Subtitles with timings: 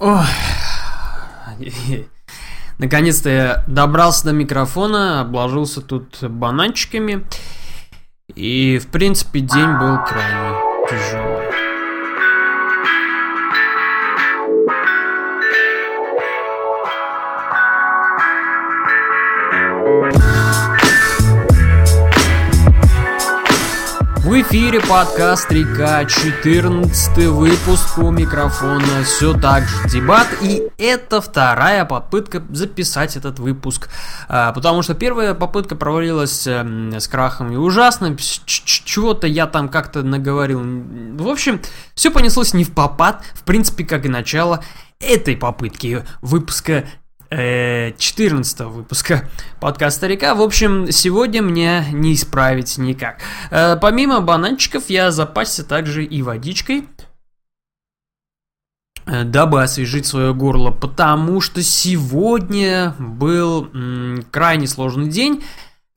[0.00, 0.26] Ой.
[2.78, 7.24] Наконец-то я добрался до микрофона, обложился тут бананчиками.
[8.34, 10.47] И, в принципе, день был крайне
[24.48, 32.42] эфире подкаст Река, 14 выпуск у микрофона, все так же дебат, и это вторая попытка
[32.48, 33.90] записать этот выпуск,
[34.26, 40.02] а, потому что первая попытка провалилась эм, с крахом и ужасно, чего-то я там как-то
[40.02, 41.60] наговорил, в общем,
[41.94, 44.64] все понеслось не в попад, в принципе, как и начало
[44.98, 46.86] этой попытки выпуска
[47.30, 49.28] 14 э, выпуска
[49.60, 50.34] подкаста «Река».
[50.34, 53.20] В общем, сегодня мне не исправить никак.
[53.50, 56.88] Э, помимо бананчиков, я запасся также и водичкой,
[59.04, 63.68] э, дабы освежить свое горло, потому что сегодня был
[64.30, 65.44] крайне сложный день.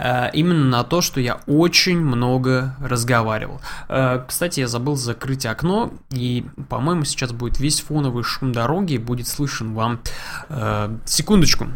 [0.01, 3.61] Э, именно на то, что я очень много разговаривал.
[3.87, 9.27] Э, кстати, я забыл закрыть окно, и, по-моему, сейчас будет весь фоновый шум дороги, будет
[9.27, 10.01] слышен вам.
[10.49, 11.67] Э, секундочку.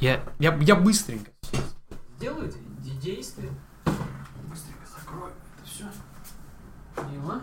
[0.00, 1.30] Я, я, я быстренько
[2.22, 3.50] сделаю эти действия.
[4.48, 5.84] Быстренько закрою это все.
[7.10, 7.42] Мило.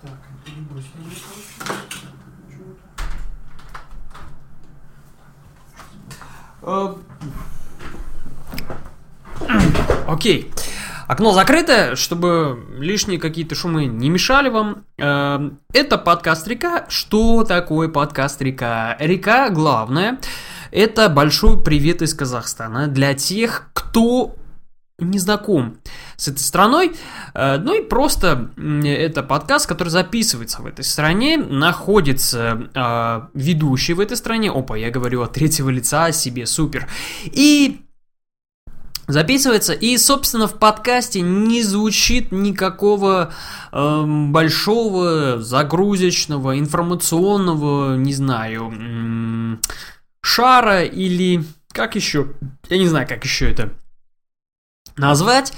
[0.00, 1.62] Так, перебросить меня, короче.
[6.62, 6.94] Э,
[10.06, 10.52] окей.
[11.08, 14.84] Окно закрыто, чтобы лишние какие-то шумы не мешали вам.
[14.98, 16.86] Э, это подкаст «Река».
[16.88, 18.96] Что такое подкаст «Река»?
[18.98, 20.18] «Река» главное.
[20.70, 24.36] Это большой привет из Казахстана для тех, кто
[24.98, 25.78] не знаком
[26.22, 26.92] с этой страной.
[27.34, 28.50] Э, ну и просто
[28.84, 34.50] это подкаст, который записывается в этой стране, находится э, ведущий в этой стране.
[34.50, 36.88] Опа, я говорю от третьего лица о себе, супер.
[37.24, 37.80] И
[39.08, 39.72] записывается.
[39.72, 43.32] И, собственно, в подкасте не звучит никакого
[43.72, 49.58] э, большого загрузочного, информационного, не знаю,
[50.20, 52.34] шара или как еще,
[52.68, 53.72] я не знаю, как еще это
[54.96, 55.52] назвать.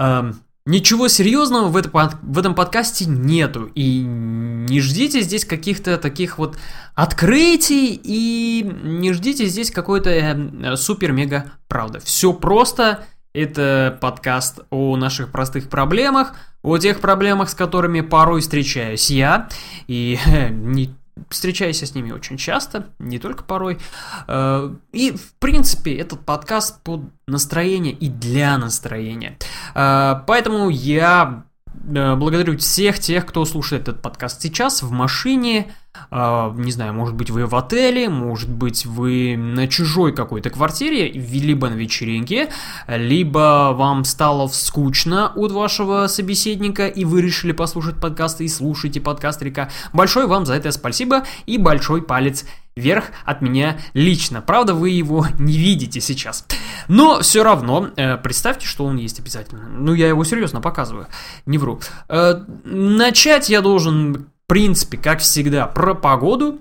[0.00, 1.90] Эм, ничего серьезного в, это,
[2.22, 3.70] в этом подкасте нету.
[3.74, 6.56] И не ждите здесь каких-то таких вот
[6.94, 8.00] открытий.
[8.02, 12.00] И не ждите здесь какой-то э, супер-мега правда.
[12.00, 13.04] Все просто.
[13.34, 19.50] Это подкаст о наших простых проблемах, о тех проблемах, с которыми порой встречаюсь я.
[19.86, 20.18] И
[20.50, 20.94] не
[21.28, 23.78] встречаюсь с ними очень часто, не только порой.
[24.26, 29.38] Э, и, в принципе, этот подкаст под настроение и для настроения.
[29.74, 31.44] Э, поэтому я
[31.74, 35.72] благодарю всех тех, кто слушает этот подкаст сейчас в машине,
[36.10, 41.10] а, не знаю, может быть вы в отеле, может быть вы на чужой какой-то квартире,
[41.10, 42.50] либо на вечеринке,
[42.86, 49.42] либо вам стало скучно от вашего собеседника, и вы решили послушать подкаст и слушайте подкаст
[49.42, 49.70] Река.
[49.92, 52.44] Большое вам за это спасибо и большой палец
[52.80, 54.42] вверх от меня лично.
[54.42, 56.46] Правда, вы его не видите сейчас.
[56.88, 59.68] Но все равно, э, представьте, что он есть обязательно.
[59.68, 61.06] Ну, я его серьезно показываю,
[61.46, 61.80] не вру.
[62.08, 66.58] Э, начать я должен принципе, как всегда, про погоду.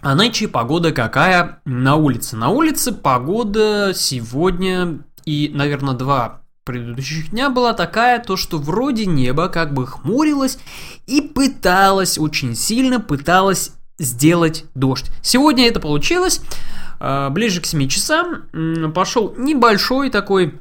[0.00, 2.36] А нынче погода какая на улице?
[2.36, 9.48] На улице погода сегодня и, наверное, два предыдущих дня была такая, то что вроде небо
[9.48, 10.58] как бы хмурилось
[11.06, 15.10] и пыталось, очень сильно пыталось сделать дождь.
[15.22, 16.40] Сегодня это получилось.
[16.98, 20.60] А, ближе к 7 часам пошел небольшой такой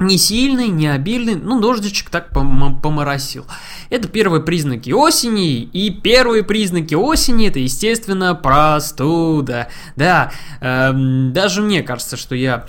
[0.00, 3.46] не сильный, не обильный, ну, дождичек так поморосил.
[3.90, 9.68] Это первые признаки осени, и первые признаки осени это, естественно, простуда.
[9.96, 10.32] Да,
[10.62, 12.64] эм, даже мне кажется, что я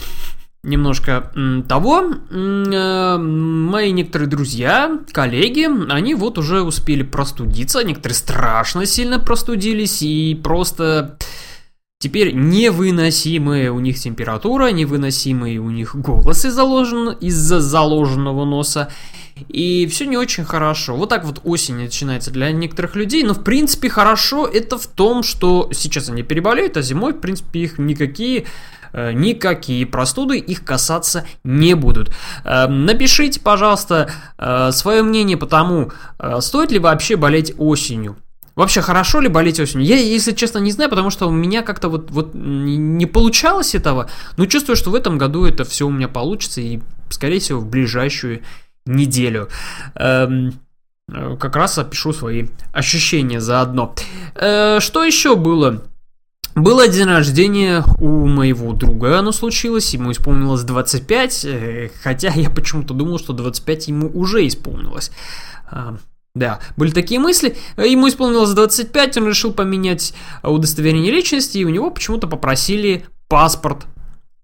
[0.63, 1.31] немножко
[1.67, 2.03] того.
[2.29, 10.39] Э, мои некоторые друзья, коллеги, они вот уже успели простудиться, некоторые страшно сильно простудились и
[10.41, 11.17] просто...
[11.99, 18.89] Теперь невыносимая у них температура, невыносимый у них голос из-за заложенного носа.
[19.49, 20.95] И все не очень хорошо.
[20.95, 23.23] Вот так вот осень начинается для некоторых людей.
[23.23, 27.59] Но в принципе хорошо это в том, что сейчас они переболеют, а зимой в принципе
[27.59, 28.45] их никакие
[28.93, 32.11] никакие простуды их касаться не будут.
[32.43, 35.91] Э, напишите, пожалуйста, э, свое мнение по тому,
[36.39, 38.17] стоит ли вообще болеть осенью.
[38.55, 39.87] Вообще, хорошо ли болеть осенью?
[39.87, 44.09] Я, если честно, не знаю, потому что у меня как-то вот, вот не получалось этого,
[44.35, 46.79] но чувствую, что в этом году это все у меня получится, и,
[47.09, 48.41] скорее всего, в ближайшую
[48.85, 49.47] неделю.
[49.95, 50.59] Эм,
[51.09, 53.95] э, как раз опишу свои ощущения заодно.
[54.35, 55.83] Э, что еще было?
[56.55, 62.93] Было день рождения у моего друга, оно случилось, ему исполнилось 25, э, хотя я почему-то
[62.93, 65.11] думал, что 25 ему уже исполнилось.
[65.69, 65.95] А,
[66.35, 67.55] да, были такие мысли.
[67.77, 70.13] Ему исполнилось 25, он решил поменять
[70.43, 73.85] удостоверение личности, и у него почему-то попросили паспорт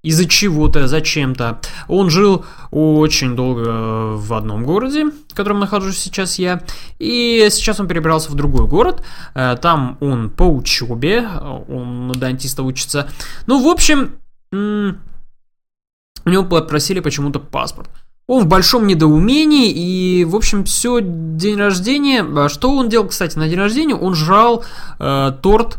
[0.07, 1.59] из-за чего-то, зачем-то.
[1.87, 6.61] Он жил очень долго в одном городе, в котором нахожусь сейчас я,
[6.97, 9.03] и сейчас он перебрался в другой город.
[9.35, 11.27] Э, там он по учебе,
[11.67, 13.09] он на дантиста учится.
[13.47, 14.13] Ну, в общем,
[14.51, 17.89] у него попросили почему-то паспорт.
[18.27, 22.23] Он в большом недоумении, и, в общем, все день рождения...
[22.23, 23.95] А что он делал, кстати, на день рождения?
[23.95, 24.65] Он жрал
[24.99, 25.77] э, торт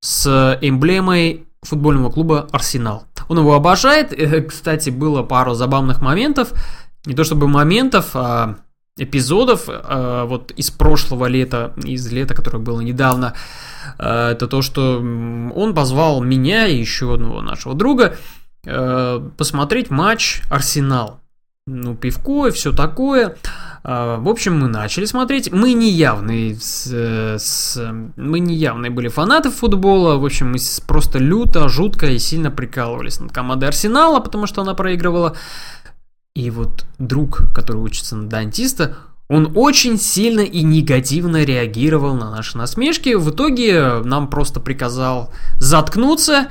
[0.00, 3.04] с эмблемой футбольного клуба «Арсенал».
[3.28, 4.12] Он его обожает.
[4.12, 6.52] Э, кстати, было пару забавных моментов.
[7.04, 8.56] Не то чтобы моментов, а
[8.96, 13.34] эпизодов а, вот из прошлого лета, из лета, которое было недавно.
[13.98, 18.16] А, это то, что он позвал меня и еще одного нашего друга
[18.66, 21.20] а, посмотреть матч «Арсенал»
[21.68, 23.36] ну, пивко и все такое.
[23.44, 25.50] А, в общем, мы начали смотреть.
[25.50, 26.86] Мы не явные, с,
[27.38, 30.18] с, мы не явные были фанаты футбола.
[30.18, 34.74] В общем, мы просто люто, жутко и сильно прикалывались над командой Арсенала, потому что она
[34.74, 35.36] проигрывала.
[36.34, 42.58] И вот друг, который учится на дантиста, он очень сильно и негативно реагировал на наши
[42.58, 43.14] насмешки.
[43.14, 46.48] В итоге нам просто приказал заткнуться,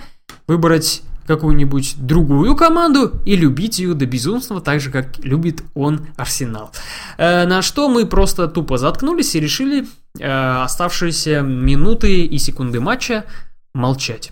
[0.47, 6.71] выбрать какую-нибудь другую команду и любить ее до безумства, так же, как любит он Арсенал.
[7.18, 9.85] Э, на что мы просто тупо заткнулись и решили
[10.19, 13.25] э, оставшиеся минуты и секунды матча
[13.74, 14.31] молчать.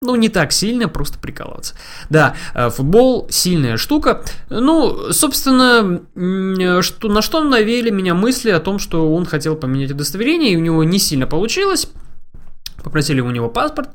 [0.00, 1.74] Ну, не так сильно, просто прикалываться.
[2.10, 4.22] Да, э, футбол сильная штука.
[4.50, 6.02] Ну, собственно,
[6.82, 10.60] что, на что навели меня мысли о том, что он хотел поменять удостоверение, и у
[10.60, 11.88] него не сильно получилось.
[12.82, 13.90] Попросили у него паспорт.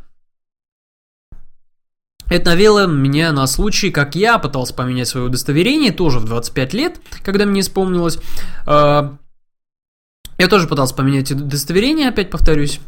[2.29, 7.01] Это навело меня на случай, как я пытался поменять свое удостоверение, тоже в 25 лет,
[7.23, 8.19] когда мне исполнилось.
[8.65, 9.17] А,
[10.37, 12.79] я тоже пытался поменять удостоверение, опять повторюсь.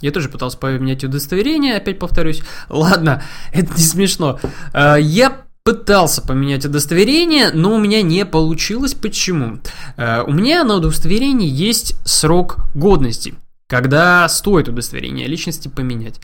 [0.00, 2.42] Я тоже пытался поменять удостоверение, опять повторюсь.
[2.68, 4.40] Ладно, это не смешно.
[4.72, 8.94] А, я пытался поменять удостоверение, но у меня не получилось.
[8.94, 9.60] Почему?
[9.96, 13.34] А, у меня на удостоверении есть срок годности,
[13.68, 16.20] когда стоит удостоверение личности поменять.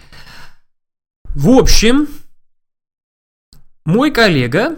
[1.36, 2.08] В общем,
[3.88, 4.76] мой коллега,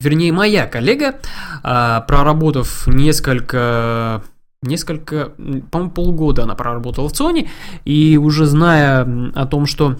[0.00, 1.16] вернее моя коллега,
[1.64, 4.22] а, проработав несколько
[4.62, 5.32] несколько,
[5.72, 7.50] по-моему, полгода она проработала в ЦОНе,
[7.84, 9.96] и уже зная о том, что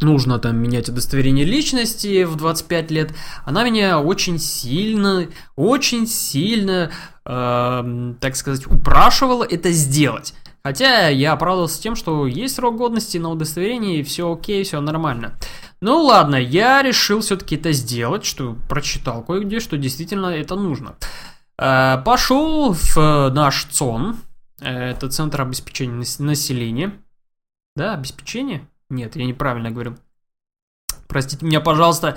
[0.00, 3.12] нужно там менять удостоверение личности в 25 лет,
[3.44, 5.26] она меня очень сильно,
[5.56, 6.92] очень сильно,
[7.24, 10.32] э, так сказать, упрашивала это сделать.
[10.62, 15.32] Хотя я оправдывался тем, что есть срок годности на удостоверении, и все окей, все нормально.
[15.80, 20.96] Ну ладно, я решил все-таки это сделать, что прочитал кое-где, что действительно это нужно.
[21.58, 24.16] Э, пошел в наш ЦОН,
[24.60, 26.92] это Центр обеспечения населения.
[27.76, 28.68] Да, обеспечение?
[28.90, 29.96] Нет, я неправильно говорю.
[31.06, 32.16] Простите меня, пожалуйста,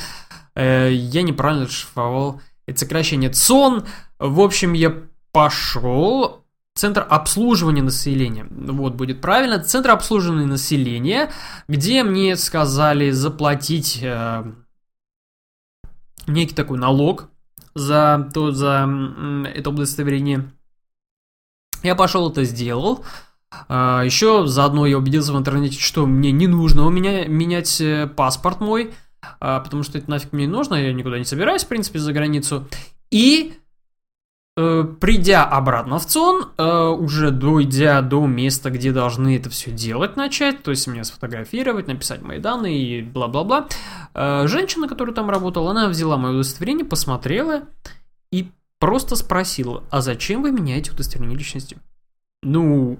[0.55, 3.85] э, я неправильно расшифровал это сокращение ЦОН.
[4.19, 4.93] В общем, я
[5.31, 6.40] пошел,
[6.81, 8.47] Центр обслуживания населения.
[8.49, 9.59] Вот будет правильно.
[9.59, 11.31] Центр обслуживания населения,
[11.67, 14.43] где мне сказали заплатить э,
[16.25, 17.29] некий такой налог
[17.75, 18.89] за, то, за
[19.53, 20.51] это удостоверение.
[21.83, 23.05] Я пошел это сделал.
[23.67, 28.07] А, еще заодно я убедился в интернете, что мне не нужно у меня менять э,
[28.07, 28.91] паспорт мой,
[29.39, 32.11] а, потому что это нафиг мне не нужно, я никуда не собираюсь, в принципе, за
[32.11, 32.67] границу.
[33.11, 33.60] И Э,
[34.55, 40.61] придя обратно в ЦОН, э, уже дойдя до места, где должны это все делать начать,
[40.61, 43.67] то есть меня сфотографировать, написать мои данные и бла-бла-бла,
[44.13, 47.63] э, женщина, которая там работала, она взяла мое удостоверение, посмотрела
[48.31, 51.77] и просто спросила, а зачем вы меняете удостоверение личности?
[52.43, 52.99] Ну,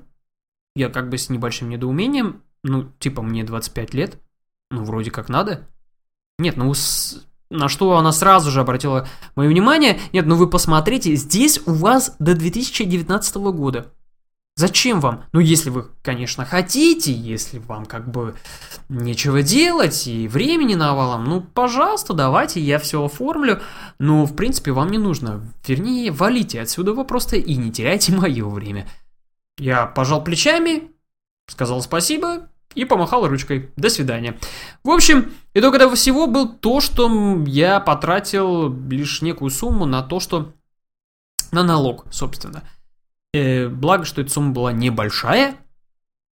[0.75, 4.17] я как бы с небольшим недоумением, ну, типа мне 25 лет,
[4.69, 5.67] ну, вроде как надо.
[6.39, 9.99] Нет, ну, с, на что она сразу же обратила мое внимание.
[10.13, 13.91] Нет, ну вы посмотрите, здесь у вас до 2019 года.
[14.55, 15.23] Зачем вам?
[15.31, 18.35] Ну, если вы, конечно, хотите, если вам как бы
[18.89, 23.61] нечего делать и времени навалом, ну, пожалуйста, давайте, я все оформлю.
[23.97, 25.41] Но, в принципе, вам не нужно.
[25.65, 28.87] Вернее, валите отсюда вы просто и не теряйте мое время.
[29.57, 30.91] Я пожал плечами,
[31.47, 33.71] сказал спасибо и помахал ручкой.
[33.75, 34.37] До свидания.
[34.83, 40.19] В общем, итог этого всего был то, что я потратил лишь некую сумму на то,
[40.19, 40.53] что...
[41.51, 42.63] На налог, собственно.
[43.33, 45.55] Э, благо, что эта сумма была небольшая,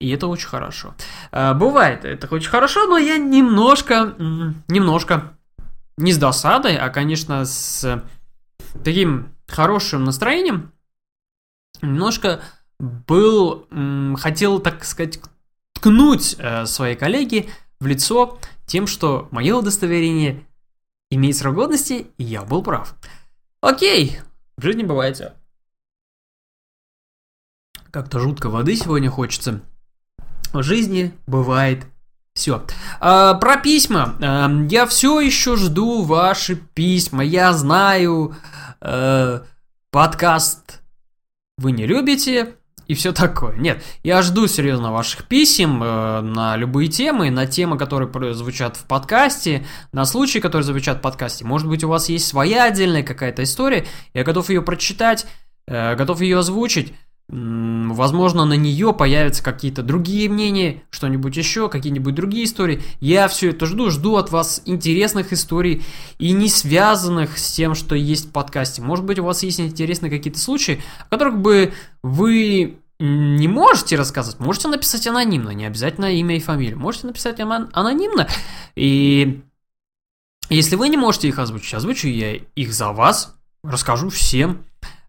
[0.00, 0.94] и это очень хорошо.
[1.30, 4.14] Э, бывает это очень хорошо, но я немножко,
[4.68, 5.36] немножко,
[5.98, 8.02] не с досадой, а, конечно, с
[8.82, 10.72] таким хорошим настроением,
[11.82, 12.40] немножко
[12.78, 13.68] был,
[14.16, 15.20] хотел, так сказать,
[15.80, 17.48] ткнуть э, своей коллеге
[17.80, 20.44] в лицо тем, что мое удостоверение
[21.10, 22.94] имеет срок годности, и я был прав.
[23.62, 24.20] Окей,
[24.58, 25.32] в жизни бывает все.
[27.90, 29.62] Как-то жутко воды сегодня хочется.
[30.52, 31.86] В жизни бывает
[32.34, 32.64] все.
[33.00, 34.16] А, про письма.
[34.20, 37.24] А, я все еще жду ваши письма.
[37.24, 38.36] Я знаю,
[38.80, 39.44] а,
[39.90, 40.82] подкаст
[41.56, 42.54] вы не любите
[42.90, 43.54] и все такое.
[43.56, 48.82] Нет, я жду серьезно ваших писем э, на любые темы, на темы, которые звучат в
[48.82, 51.44] подкасте, на случаи, которые звучат в подкасте.
[51.44, 55.24] Может быть, у вас есть своя отдельная какая-то история, я готов ее прочитать,
[55.68, 56.92] э, готов ее озвучить.
[57.32, 62.82] Возможно, на нее появятся какие-то другие мнения, что-нибудь еще, какие-нибудь другие истории.
[62.98, 65.84] Я все это жду, жду от вас интересных историй
[66.18, 68.82] и не связанных с тем, что есть в подкасте.
[68.82, 71.72] Может быть, у вас есть интересные какие-то случаи, о которых бы
[72.02, 76.80] вы не можете рассказывать, можете написать анонимно, не обязательно имя и фамилию.
[76.80, 78.26] Можете написать анонимно,
[78.74, 79.40] и
[80.48, 84.64] если вы не можете их озвучить, озвучу я их за вас, расскажу всем.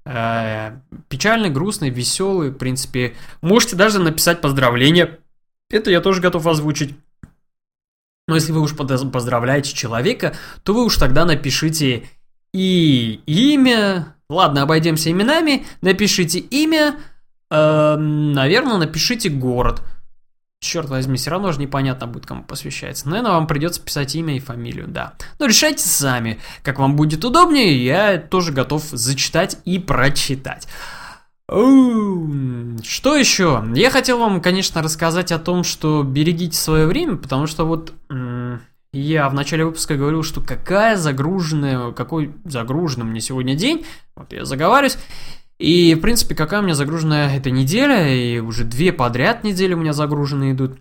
[0.05, 0.79] Э,
[1.09, 3.15] печальный, грустный, веселый, в принципе.
[3.41, 5.19] Можете даже написать поздравления.
[5.69, 6.95] Это я тоже готов озвучить.
[8.27, 12.03] Но если вы уж поздравляете человека, то вы уж тогда напишите
[12.53, 14.15] и имя.
[14.29, 15.65] Ладно, обойдемся именами.
[15.81, 16.95] Напишите имя.
[17.49, 19.81] Э, наверное, напишите город
[20.61, 23.09] черт возьми, все равно же непонятно будет, кому посвящается.
[23.09, 25.13] Наверное, вам придется писать имя и фамилию, да.
[25.39, 30.67] Но решайте сами, как вам будет удобнее, я тоже готов зачитать и прочитать.
[31.47, 33.65] Что еще?
[33.73, 37.93] Я хотел вам, конечно, рассказать о том, что берегите свое время, потому что вот
[38.93, 44.45] я в начале выпуска говорил, что какая загруженная, какой загруженный мне сегодня день, вот я
[44.45, 44.97] заговариваюсь,
[45.61, 49.77] и, в принципе, какая у меня загруженная эта неделя, и уже две подряд недели у
[49.77, 50.79] меня загружены идут.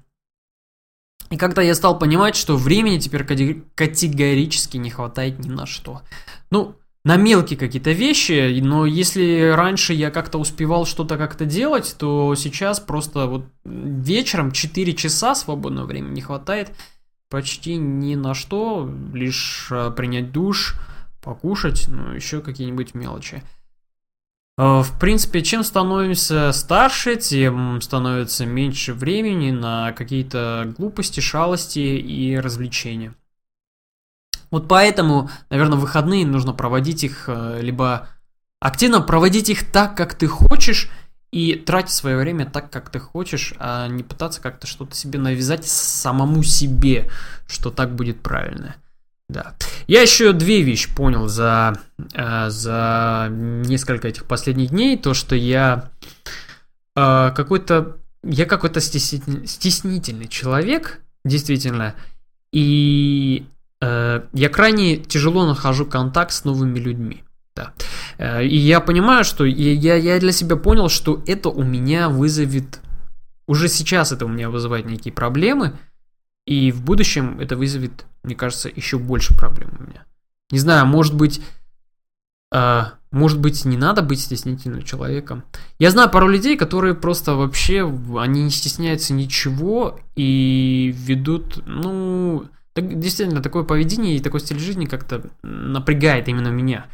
[1.30, 3.24] И когда я стал понимать, что времени теперь
[3.74, 6.02] категорически не хватает ни на что.
[6.50, 12.34] Ну, на мелкие какие-то вещи, но если раньше я как-то успевал что-то как-то делать, то
[12.34, 16.72] сейчас просто вот вечером 4 часа свободного времени не хватает
[17.28, 20.74] почти ни на что, лишь а, принять душ,
[21.22, 23.42] покушать, ну, еще какие-нибудь мелочи.
[24.60, 32.36] Э, в принципе, чем становимся старше, тем становится меньше времени на какие-то глупости, шалости и
[32.36, 33.14] развлечения.
[34.50, 38.08] Вот поэтому, наверное, выходные нужно проводить их э, либо
[38.60, 40.90] активно проводить их так, как ты хочешь,
[41.30, 45.66] и тратить свое время так, как ты хочешь, а не пытаться как-то что-то себе навязать
[45.66, 47.08] самому себе,
[47.46, 48.74] что так будет правильно.
[49.30, 49.54] Да.
[49.86, 51.78] Я еще две вещи понял за,
[52.14, 54.96] э, за несколько этих последних дней.
[54.96, 55.90] То, что я
[56.96, 57.96] э, какой-то...
[58.22, 61.94] Я какой-то стеснительный, стеснительный человек, действительно.
[62.52, 63.46] И
[63.80, 67.22] э, я крайне тяжело нахожу контакт с новыми людьми.
[67.56, 67.72] Да.
[68.42, 72.80] И я понимаю, что я, я для себя понял, что это у меня вызовет...
[73.46, 75.78] Уже сейчас это у меня вызывает некие проблемы–
[76.50, 80.04] и в будущем это вызовет, мне кажется, еще больше проблем у меня.
[80.50, 81.40] Не знаю, может быть,
[82.52, 85.44] э, может быть, не надо быть стеснительным человеком.
[85.78, 87.88] Я знаю пару людей, которые просто вообще,
[88.18, 94.86] они не стесняются ничего и ведут, ну, так, действительно, такое поведение и такой стиль жизни
[94.86, 96.86] как-то напрягает именно меня.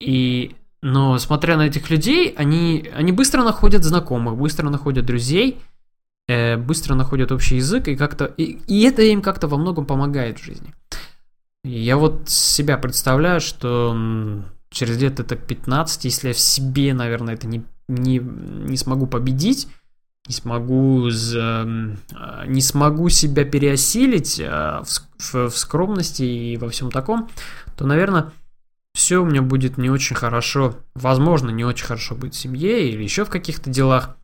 [0.00, 5.58] И, но смотря на этих людей, они, они быстро находят знакомых, быстро находят друзей–
[6.28, 10.38] э, быстро находят общий язык, и как-то и, и это им как-то во многом помогает
[10.38, 10.74] в жизни.
[11.64, 13.96] Я вот себя представляю, что
[14.70, 19.68] через лет это 15, если я в себе, наверное, это не, не, не смогу победить,
[20.26, 21.64] не смогу, за,
[22.46, 24.88] не смогу себя переосилить а, в,
[25.18, 27.28] в, в скромности и во всем таком,
[27.76, 28.32] то, наверное,
[28.92, 30.76] все у меня будет не очень хорошо.
[30.94, 34.16] Возможно, не очень хорошо будет в семье или еще в каких-то делах.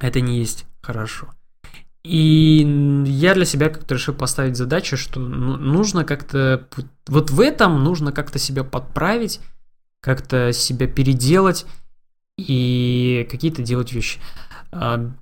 [0.00, 1.28] Это не есть хорошо.
[2.04, 6.66] И я для себя как-то решил поставить задачу, что ну, нужно как-то...
[7.06, 9.40] Вот в этом нужно как-то себя подправить,
[10.00, 11.64] как-то себя переделать
[12.36, 14.18] и какие-то делать вещи.
[14.72, 15.12] А,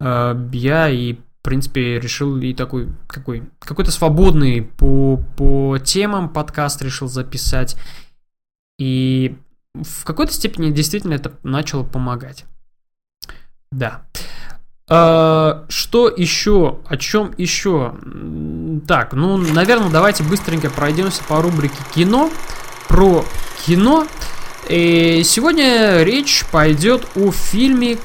[0.00, 6.82] э, я и, в принципе, решил и такой какой, какой-то свободный по, по темам подкаст
[6.82, 7.76] решил записать.
[8.78, 9.36] И
[9.74, 12.44] в какой-то степени действительно это начало помогать.
[13.70, 14.02] Да.
[14.88, 16.78] А, что еще?
[16.86, 17.94] О чем еще?
[18.86, 22.30] Так, ну, наверное, давайте быстренько пройдемся по рубрике кино
[22.88, 23.24] про
[23.64, 24.06] кино.
[24.68, 27.98] И сегодня речь пойдет о фильме,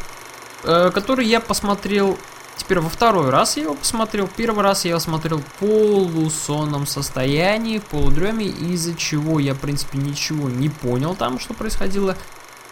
[0.64, 2.18] э, который я посмотрел
[2.58, 4.28] теперь во второй раз я его посмотрел.
[4.28, 9.98] Первый раз я его смотрел в полусонном состоянии, в полудреме, из-за чего я, в принципе,
[9.98, 12.16] ничего не понял там, что происходило.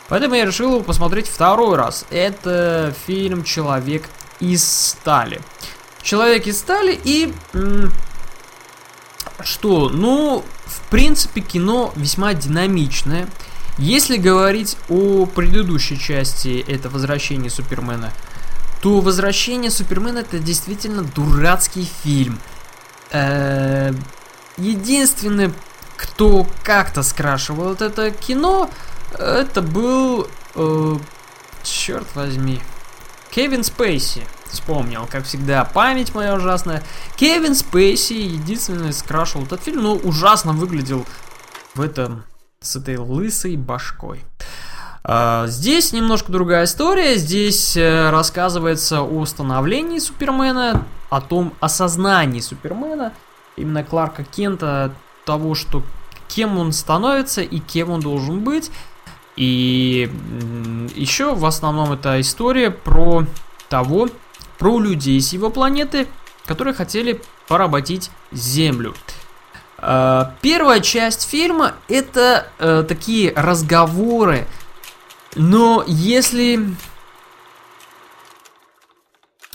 [0.08, 2.06] Поэтому я решил его посмотреть второй раз.
[2.10, 4.10] Это фильм «Человек
[4.40, 5.42] из стали».
[6.02, 7.34] «Человек из стали» и...
[9.44, 9.90] Что?
[9.90, 13.28] Ну, в принципе, кино весьма динамичное.
[13.78, 18.12] Если говорить о предыдущей части, это «Возвращение Супермена»,
[18.82, 22.40] то «Возвращение Супермена» это действительно дурацкий фильм.
[23.12, 23.94] Э,
[24.58, 25.54] единственный,
[25.96, 28.70] кто как-то скрашивал это кино,
[29.18, 30.28] это был...
[30.56, 30.98] Э,
[31.64, 32.60] черт возьми.
[33.30, 34.24] Кевин Спейси.
[34.48, 36.84] Вспомнил, как всегда, память моя ужасная.
[37.16, 41.06] Кевин Спейси единственный скрашивал этот фильм, но ужасно выглядел
[41.74, 42.26] в этом
[42.60, 44.26] с этой лысой башкой.
[45.04, 47.16] Uh, здесь немножко другая история.
[47.16, 53.14] Здесь uh, рассказывается о становлении Супермена, о том осознании Супермена,
[53.56, 54.94] именно Кларка Кента,
[55.26, 55.82] того, что
[56.28, 58.72] кем он становится и кем он должен быть.
[59.36, 60.12] И
[60.96, 63.26] еще в основном это история про
[63.70, 64.10] того,
[64.60, 66.08] про людей с его планеты,
[66.46, 68.94] которые хотели поработить Землю.
[69.78, 74.46] А, первая часть фильма это э, такие разговоры,
[75.36, 76.76] но если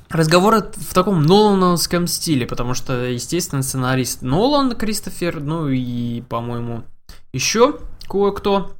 [0.08, 6.84] разговоры в таком Нолановском стиле, потому что, естественно, сценарист Нолан Кристофер, ну и, по-моему,
[7.32, 8.76] еще кое-кто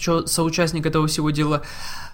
[0.00, 1.62] что соучастник этого всего дела.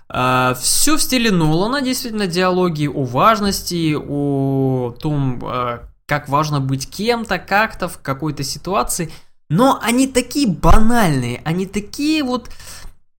[0.08, 6.88] А, Все в стиле Нолана, действительно, диалоги о важности, о том, а, как важно быть
[6.88, 9.12] кем-то, как-то, в какой-то ситуации.
[9.48, 12.50] Но они такие банальные, они такие вот...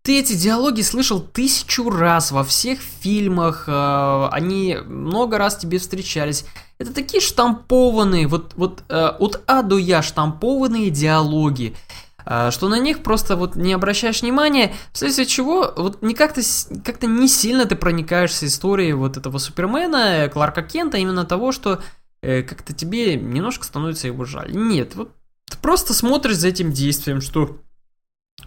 [0.06, 6.46] Ты эти диалоги слышал тысячу раз во всех фильмах, а, они много раз тебе встречались.
[6.78, 11.76] Это такие штампованные, вот, вот от А до Я штампованные диалоги.
[12.24, 16.42] А, что на них просто вот не обращаешь внимания, вследствие чего вот не как-то
[16.84, 21.82] как не сильно ты проникаешься историей вот этого Супермена, Кларка Кента, именно того, что
[22.22, 24.56] э, как-то тебе немножко становится его жаль.
[24.56, 25.16] Нет, вот
[25.50, 27.58] ты просто смотришь за этим действием, что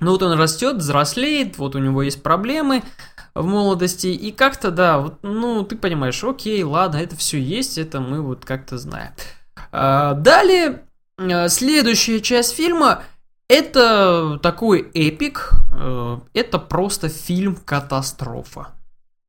[0.00, 2.82] ну вот он растет, взрослеет, вот у него есть проблемы
[3.34, 8.00] в молодости, и как-то, да, вот, ну, ты понимаешь, окей, ладно, это все есть, это
[8.00, 9.12] мы вот как-то знаем.
[9.72, 10.82] А, далее,
[11.18, 13.02] э, следующая часть фильма–
[13.48, 18.68] это такой эпик, э, это просто фильм-катастрофа.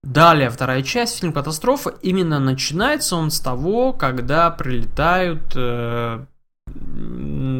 [0.02, 5.54] Далее, вторая часть, фильм «Катастрофа», именно начинается он с того, когда прилетают...
[5.56, 6.26] Э,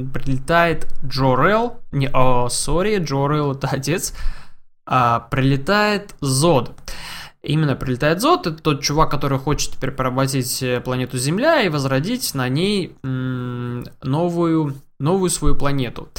[0.10, 4.14] прилетает Джорел, не, о, сори, Джорел это отец,
[4.86, 6.74] а прилетает Зод.
[7.42, 12.34] Именно прилетает Зод, это тот чувак, который хочет теперь поработить э, планету Земля и возродить
[12.34, 16.10] на ней м- новую, новую свою планету.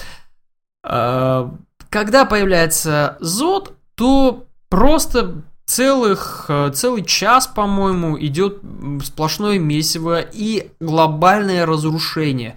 [0.83, 1.55] А,
[1.91, 8.59] когда появляется Зод, то просто целых, э, целый час, по-моему, идет
[9.05, 12.57] сплошное месиво и глобальное разрушение.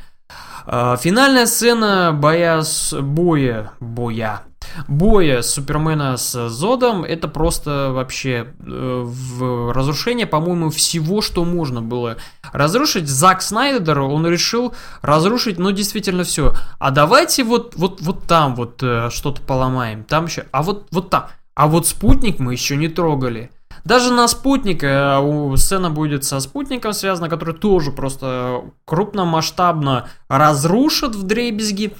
[0.65, 4.43] А, финальная сцена боя с боя, боя
[4.87, 12.17] боя Супермена с Зодом это просто вообще э, в разрушение, по-моему, всего, что можно было
[12.51, 13.07] разрушить.
[13.07, 16.53] Зак Снайдер, он решил разрушить, ну, действительно все.
[16.79, 21.09] А давайте вот, вот, вот там вот э, что-то поломаем, там еще, а вот, вот
[21.09, 21.27] там.
[21.55, 23.51] А вот спутник мы еще не трогали.
[23.85, 31.15] Даже на спутник, э, у сцена будет со спутником связана, который тоже просто крупномасштабно разрушит
[31.15, 31.93] в дребезги.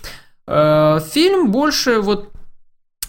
[0.48, 2.32] Э, фильм больше, вот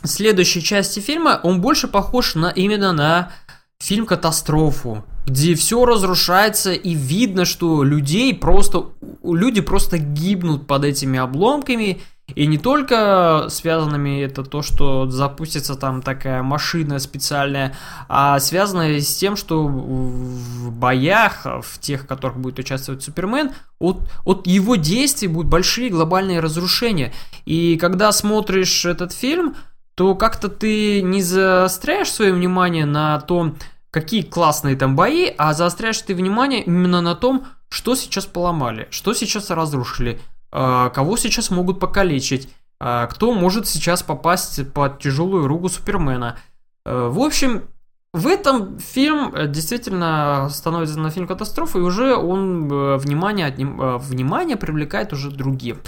[0.02, 3.32] следующей части фильма, он больше похож на именно на
[3.78, 12.00] фильм-катастрофу, где все разрушается и видно, что людей просто, люди просто гибнут под этими обломками,
[12.34, 17.74] и не только связанными это то, что запустится там такая машина специальная,
[18.08, 24.02] а связано с тем, что в боях, в тех, в которых будет участвовать Супермен, от,
[24.24, 27.12] от его действий будут большие глобальные разрушения.
[27.44, 29.54] И когда смотришь этот фильм,
[29.94, 33.56] то как-то ты не заостряешь свое внимание на том,
[33.90, 39.14] какие классные там бои, а заостряешь ты внимание именно на том, что сейчас поломали, что
[39.14, 40.20] сейчас разрушили,
[40.54, 42.48] кого сейчас могут покалечить,
[42.86, 46.38] а, кто может сейчас попасть под тяжелую руку Супермена.
[46.84, 47.64] Э, в общем,
[48.12, 53.98] в этом фильм э, действительно становится на фильм катастрофы, и уже он э, внимание, отним,
[53.98, 55.78] внимание привлекает уже другим.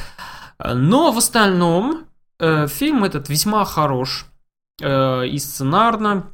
[0.58, 2.06] Но в остальном
[2.38, 4.24] фильм этот весьма хорош
[4.82, 6.32] и сценарно,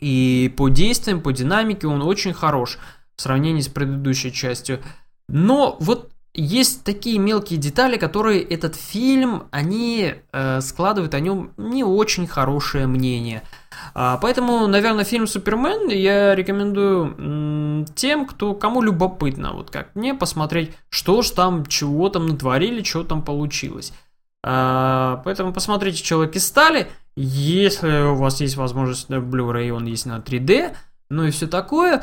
[0.00, 2.78] и по действиям, по динамике он очень хорош
[3.14, 4.82] в сравнении с предыдущей частью.
[5.28, 11.82] Но вот есть такие мелкие детали, которые этот фильм, они э, складывают о нем не
[11.82, 13.42] очень хорошее мнение.
[13.94, 20.14] А, поэтому, наверное, фильм Супермен я рекомендую м, тем, кто кому любопытно, вот как мне,
[20.14, 23.92] посмотреть, что ж там, чего там натворили, что там получилось.
[24.44, 30.04] А, поэтому посмотрите «Человек из стали», если у вас есть возможность на Blu-ray, он есть
[30.04, 30.76] на 3D,
[31.08, 32.02] ну и все такое.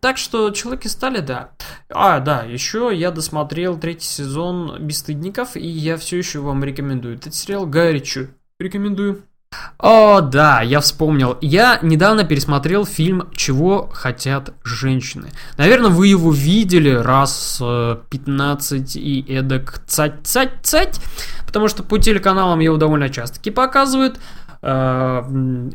[0.00, 1.50] Так что Человеки стали, да.
[1.90, 7.34] А, да, еще я досмотрел третий сезон Бесстыдников, и я все еще вам рекомендую этот
[7.34, 8.26] сериал горячо.
[8.58, 9.22] Рекомендую.
[9.78, 11.38] О, да, я вспомнил.
[11.40, 15.30] Я недавно пересмотрел фильм «Чего хотят женщины».
[15.56, 17.62] Наверное, вы его видели раз
[18.10, 21.00] 15 и эдак цать-цать-цать,
[21.46, 24.18] потому что по телеканалам его довольно часто таки показывают.
[24.62, 25.22] Э,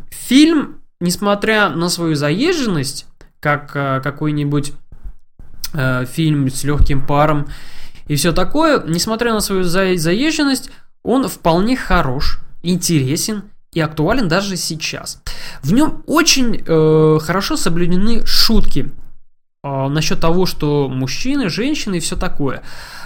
[0.09, 3.05] фильм несмотря на свою заезженность,
[3.39, 4.73] как э, какой-нибудь
[5.73, 7.47] э, фильм с легким паром
[8.07, 10.69] и все такое, несмотря на свою за заезженность,
[11.03, 15.21] он вполне хорош, интересен и актуален даже сейчас.
[15.63, 18.91] В нем очень э, хорошо соблюдены шутки
[19.63, 22.63] насчет того, что мужчины, женщины и все такое.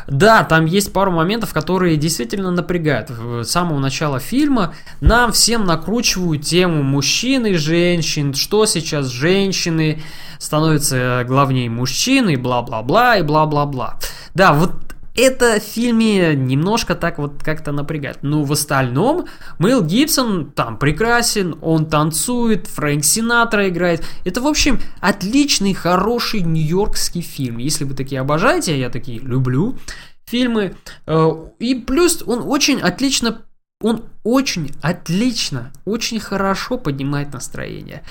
[0.07, 3.09] Да, там есть пару моментов, которые действительно напрягают.
[3.09, 10.01] С самого начала фильма нам всем накручивают тему мужчин и женщин, что сейчас женщины
[10.39, 13.99] становятся главнее мужчин и бла-бла-бла и бла-бла-бла.
[14.33, 14.84] Да, вот
[15.15, 18.19] это в фильме немножко так вот как-то напрягает.
[18.21, 19.25] Но в остальном
[19.59, 24.03] Мэл Гибсон там прекрасен, он танцует, Фрэнк Синатра играет.
[24.25, 27.57] Это, в общем, отличный, хороший нью-йоркский фильм.
[27.57, 29.77] Если вы такие обожаете, а я такие люблю
[30.25, 30.75] фильмы.
[31.07, 33.41] Э, и плюс он очень отлично
[33.81, 38.03] он очень отлично, очень хорошо поднимает настроение.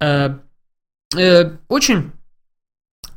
[0.00, 0.36] Э,
[1.16, 2.12] э, очень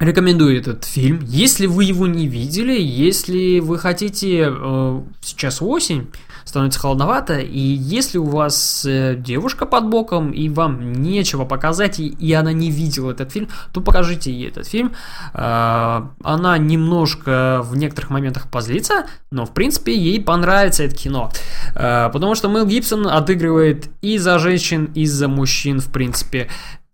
[0.02, 1.20] Рекомендую этот фильм.
[1.22, 4.48] Если вы его не видели, если вы хотите...
[4.50, 6.08] Э, сейчас осень,
[6.44, 12.08] становится холодновато, и если у вас э, девушка под боком, и вам нечего показать, и,
[12.08, 14.94] и она не видела этот фильм, то покажите ей этот фильм.
[15.34, 21.32] Э, она немножко в некоторых моментах позлится, но в принципе ей понравится это кино.
[21.76, 26.50] Э, потому что Мэл Гибсон отыгрывает и за женщин, и за мужчин, в принципе.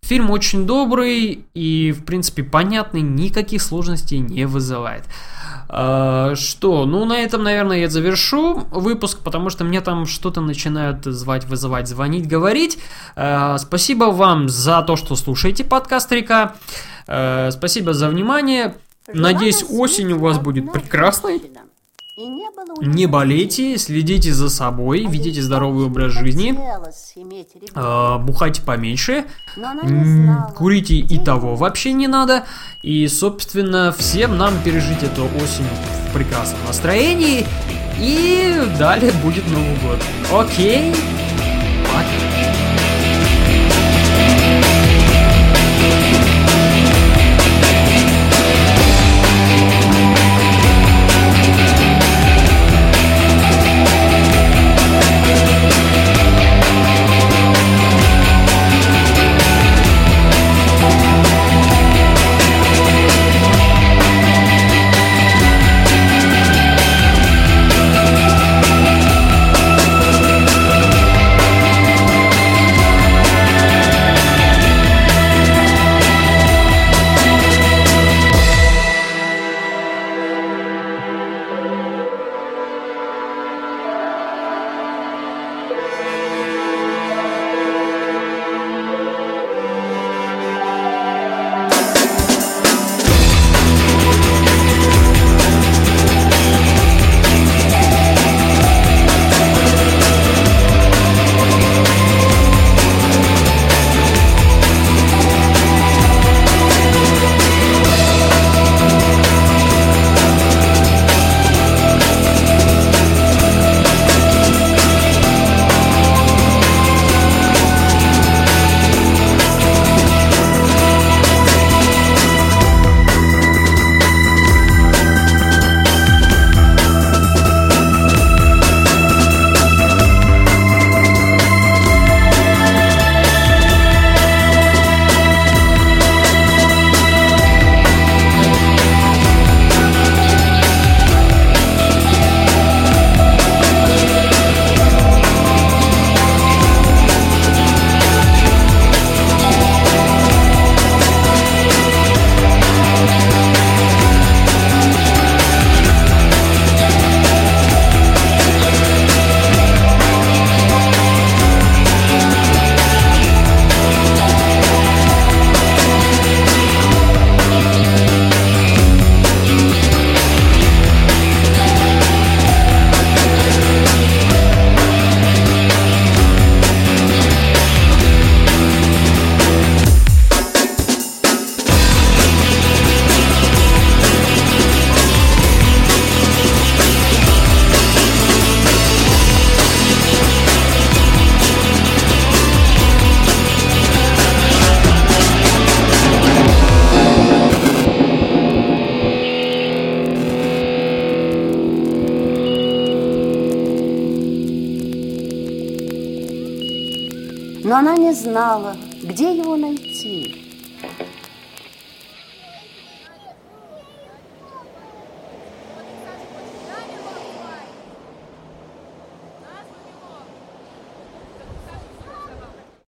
[0.07, 5.03] Фильм очень добрый и, в принципе, понятный, никаких сложностей не вызывает.
[5.67, 6.85] А, что?
[6.85, 11.89] Ну, на этом, наверное, я завершу выпуск, потому что мне там что-то начинают звать, вызывать,
[11.89, 12.77] звонить, говорить.
[13.17, 16.55] А, спасибо вам за то, что слушаете подкаст Река.
[17.05, 18.75] А, спасибо за внимание.
[19.11, 21.41] Надеюсь, осень у вас будет прекрасной.
[22.81, 26.57] Не болейте, следите за собой, ведите здоровый образ жизни,
[27.75, 29.25] э, бухайте поменьше,
[30.55, 32.45] курите и того вообще не надо.
[32.81, 35.67] И, собственно, всем нам пережить эту осень
[36.09, 37.45] в прекрасном настроении.
[37.99, 39.99] И далее будет Новый год.
[40.33, 40.93] Окей?